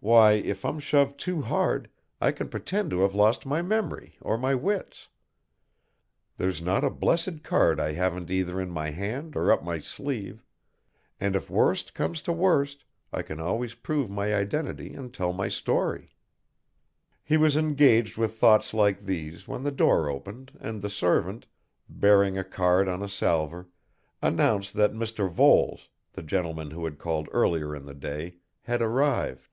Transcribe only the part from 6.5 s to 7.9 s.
not a blessed card